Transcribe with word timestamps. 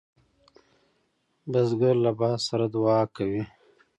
بزګر 1.51 1.95
له 2.05 2.11
باد 2.19 2.39
سره 2.47 2.65
دعا 2.75 3.01
کوي 3.15 3.43